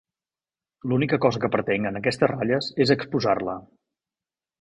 L'única 0.93 1.19
cosa 1.25 1.41
que 1.43 1.49
pretenc 1.55 1.89
en 1.89 1.99
aquestes 1.99 2.31
ratlles 2.31 2.71
és 2.87 2.95
exposar-la. 2.97 3.55